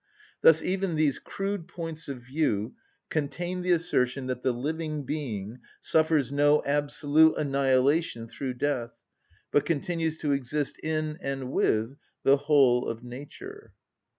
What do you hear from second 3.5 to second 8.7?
the assertion that the living being suffers no absolute annihilation through